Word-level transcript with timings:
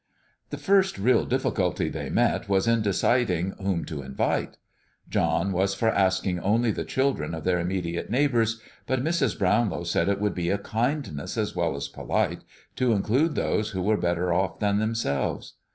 The 0.49 0.57
first 0.57 0.97
real 0.97 1.25
difficulty 1.25 1.87
they 1.87 2.09
met 2.09 2.49
was 2.49 2.67
in 2.67 2.81
deciding 2.81 3.51
whom 3.61 3.85
to 3.85 4.01
invite. 4.01 4.57
John 5.07 5.51
was 5.51 5.75
for 5.75 5.89
asking 5.91 6.39
only 6.39 6.71
the 6.71 6.83
children 6.85 7.35
of 7.35 7.43
their 7.43 7.59
immediate 7.59 8.09
neighbors; 8.09 8.59
but 8.87 9.03
Mrs. 9.03 9.37
Brownlow 9.37 9.83
said 9.83 10.09
it 10.09 10.19
would 10.19 10.33
be 10.33 10.49
a 10.49 10.57
kindness, 10.57 11.37
as 11.37 11.55
well 11.55 11.75
as 11.75 11.87
polite, 11.87 12.41
to 12.77 12.93
include 12.93 13.35
those 13.35 13.69
who 13.69 13.81
were 13.83 13.95
better 13.95 14.33
off 14.33 14.57
than 14.57 14.79
themselves. 14.79 15.53